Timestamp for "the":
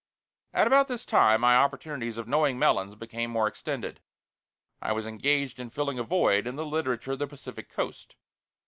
6.55-6.65, 7.19-7.27